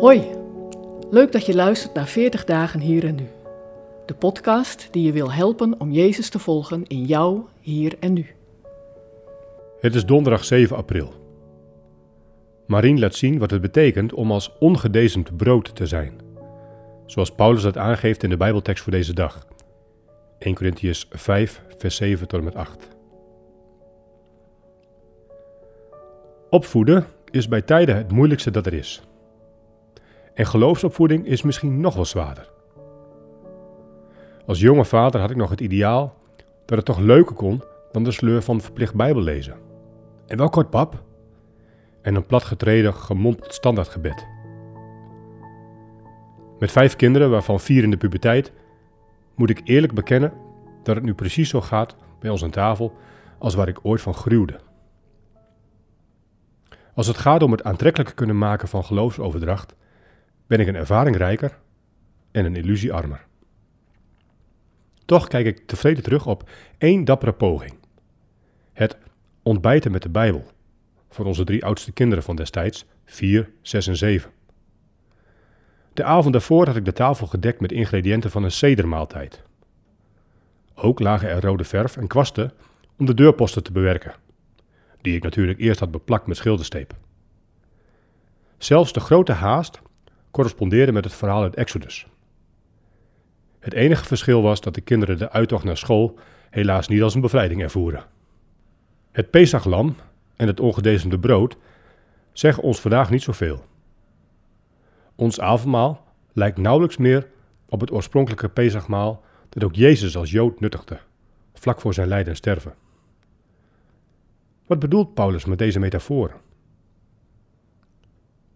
[0.00, 0.22] Hoi,
[1.10, 3.26] leuk dat je luistert naar 40 dagen hier en nu.
[4.06, 8.26] De podcast die je wil helpen om Jezus te volgen in jou, hier en nu.
[9.80, 11.12] Het is donderdag 7 april.
[12.66, 16.20] Marien laat zien wat het betekent om als ongedezemd brood te zijn.
[17.06, 19.46] Zoals Paulus dat aangeeft in de Bijbeltekst voor deze dag.
[20.38, 22.88] 1 Corinthians 5, vers 7 tot en met 8.
[26.50, 29.07] Opvoeden is bij tijden het moeilijkste dat er is.
[30.38, 32.50] En geloofsopvoeding is misschien nog wel zwaarder.
[34.46, 36.14] Als jonge vader had ik nog het ideaal
[36.64, 39.56] dat het toch leuker kon dan de sleur van verplicht Bijbellezen.
[40.26, 41.02] En wel kort pap.
[42.02, 44.26] En een platgetreden, gemompeld standaardgebed.
[46.58, 48.52] Met vijf kinderen, waarvan vier in de puberteit,
[49.34, 50.32] moet ik eerlijk bekennen
[50.82, 52.96] dat het nu precies zo gaat bij ons aan tafel
[53.38, 54.60] als waar ik ooit van gruwde.
[56.94, 59.76] Als het gaat om het aantrekkelijker kunnen maken van geloofsoverdracht,
[60.48, 61.58] ben ik een ervaringrijker
[62.30, 63.26] en een illusiearmer.
[65.04, 67.74] Toch kijk ik tevreden terug op één dappere poging.
[68.72, 68.96] Het
[69.42, 70.44] ontbijten met de Bijbel
[71.08, 74.30] voor onze drie oudste kinderen van destijds, 4, 6 en 7.
[75.92, 79.42] De avond daarvoor had ik de tafel gedekt met ingrediënten van een cedermaaltijd.
[80.74, 82.52] Ook lagen er rode verf en kwasten
[82.98, 84.14] om de deurposten te bewerken,
[85.00, 86.94] die ik natuurlijk eerst had beplakt met schildersteep.
[88.58, 89.80] Zelfs de grote haast
[90.30, 92.06] correspondeerde met het verhaal uit Exodus.
[93.58, 96.18] Het enige verschil was dat de kinderen de uittocht naar school
[96.50, 98.04] helaas niet als een bevrijding ervoeren.
[99.12, 99.96] Het Pesachlam
[100.36, 101.56] en het ongedezemde brood
[102.32, 103.64] zeggen ons vandaag niet zoveel.
[105.14, 107.26] Ons avondmaal lijkt nauwelijks meer
[107.68, 110.98] op het oorspronkelijke Pesachmaal dat ook Jezus als Jood nuttigde,
[111.52, 112.74] vlak voor zijn lijden en sterven.
[114.66, 116.40] Wat bedoelt Paulus met deze metafoor?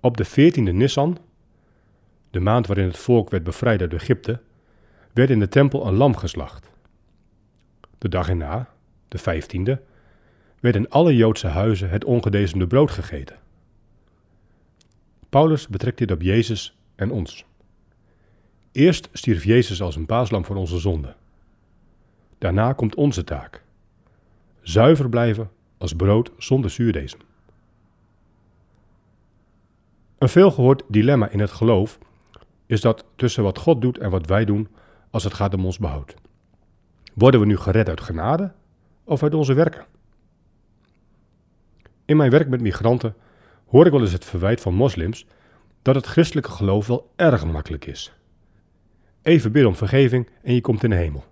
[0.00, 1.18] Op de 14e Nissan,
[2.38, 4.40] de maand waarin het volk werd bevrijd uit Egypte,
[5.12, 6.70] werd in de tempel een lam geslacht.
[7.98, 8.68] De dag erna,
[9.08, 9.82] de 15e,
[10.60, 13.36] werd in alle Joodse huizen het ongedezemde brood gegeten.
[15.28, 17.44] Paulus betrekt dit op Jezus en ons.
[18.72, 21.14] Eerst stierf Jezus als een paaslam voor onze zonde.
[22.38, 23.62] Daarna komt onze taak.
[24.60, 27.20] Zuiver blijven als brood zonder zuurdesem.
[30.18, 31.98] Een veelgehoord dilemma in het geloof
[32.68, 34.68] is dat tussen wat God doet en wat wij doen
[35.10, 36.14] als het gaat om ons behoud.
[37.14, 38.52] Worden we nu gered uit genade
[39.04, 39.86] of uit onze werken?
[42.04, 43.14] In mijn werk met migranten
[43.66, 45.26] hoor ik wel eens het verwijt van moslims
[45.82, 48.12] dat het christelijke geloof wel erg makkelijk is.
[49.22, 51.24] Even bidden om vergeving en je komt in de hemel.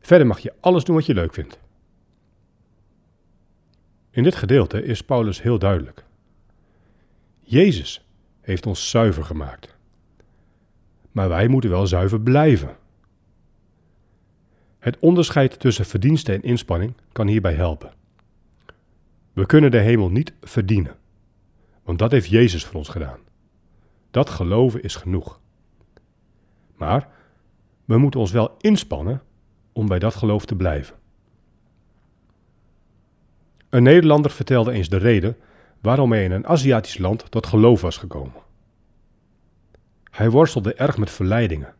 [0.00, 1.58] Verder mag je alles doen wat je leuk vindt.
[4.10, 6.04] In dit gedeelte is Paulus heel duidelijk.
[7.40, 8.06] Jezus
[8.40, 9.77] heeft ons zuiver gemaakt.
[11.12, 12.76] Maar wij moeten wel zuiver blijven.
[14.78, 17.92] Het onderscheid tussen verdienste en inspanning kan hierbij helpen.
[19.32, 20.96] We kunnen de hemel niet verdienen,
[21.82, 23.18] want dat heeft Jezus voor ons gedaan.
[24.10, 25.40] Dat geloven is genoeg.
[26.76, 27.08] Maar
[27.84, 29.22] we moeten ons wel inspannen
[29.72, 30.96] om bij dat geloof te blijven.
[33.68, 35.36] Een Nederlander vertelde eens de reden
[35.80, 38.46] waarom hij in een Aziatisch land tot geloof was gekomen.
[40.18, 41.74] Hij worstelde erg met verleidingen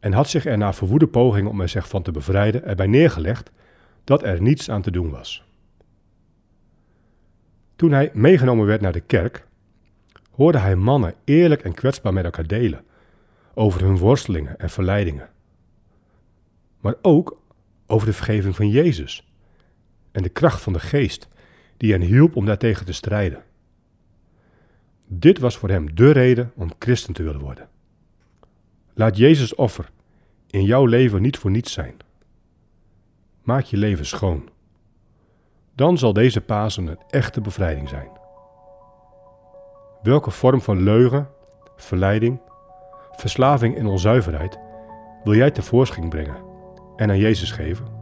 [0.00, 3.50] en had zich er na verwoede pogingen om er zich van te bevrijden erbij neergelegd
[4.04, 5.44] dat er niets aan te doen was.
[7.76, 9.46] Toen hij meegenomen werd naar de kerk,
[10.30, 12.84] hoorde hij mannen eerlijk en kwetsbaar met elkaar delen
[13.54, 15.28] over hun worstelingen en verleidingen.
[16.80, 17.40] Maar ook
[17.86, 19.32] over de vergeving van Jezus
[20.10, 21.28] en de kracht van de geest
[21.76, 23.42] die hen hielp om daartegen te strijden.
[25.14, 27.68] Dit was voor hem de reden om christen te willen worden.
[28.94, 29.90] Laat Jezus offer
[30.50, 31.96] in jouw leven niet voor niets zijn.
[33.42, 34.48] Maak je leven schoon.
[35.74, 38.08] Dan zal deze Pasen een echte bevrijding zijn.
[40.02, 41.28] Welke vorm van leugen,
[41.76, 42.40] verleiding,
[43.10, 44.58] verslaving en onzuiverheid
[45.24, 46.44] wil jij tevoorschijn brengen
[46.96, 48.01] en aan Jezus geven?